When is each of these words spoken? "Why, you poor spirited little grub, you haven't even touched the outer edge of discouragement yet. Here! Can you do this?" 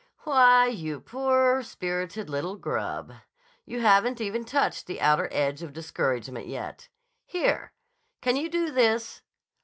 "Why, 0.23 0.65
you 0.65 0.99
poor 0.99 1.61
spirited 1.61 2.27
little 2.27 2.55
grub, 2.55 3.13
you 3.65 3.81
haven't 3.81 4.19
even 4.19 4.43
touched 4.45 4.87
the 4.87 4.99
outer 4.99 5.29
edge 5.31 5.61
of 5.61 5.73
discouragement 5.73 6.47
yet. 6.47 6.89
Here! 7.23 7.71
Can 8.19 8.35
you 8.35 8.49
do 8.49 8.71
this?" 8.71 9.21